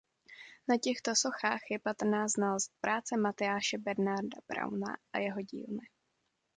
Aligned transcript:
Na 0.67 0.77
těchto 0.77 1.15
sochách 1.15 1.71
je 1.71 1.79
patrná 1.79 2.27
znalost 2.27 2.71
práce 2.81 3.17
Matyáše 3.17 3.77
Bernarda 3.77 4.37
Brauna 4.49 4.97
a 5.13 5.19
jeho 5.19 5.41
dílny. 5.41 5.87